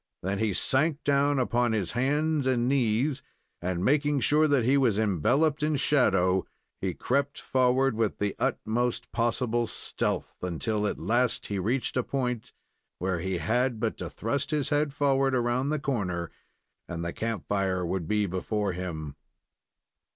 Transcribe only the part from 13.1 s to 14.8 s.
he had but to thrust his